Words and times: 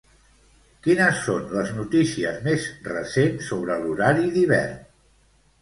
Quines 0.85 1.19
són 1.25 1.43
les 1.57 1.69
notícies 1.81 2.39
més 2.47 2.65
recents 2.89 3.53
sobre 3.53 3.79
l'horari 3.85 4.33
d'hivern? 4.39 4.85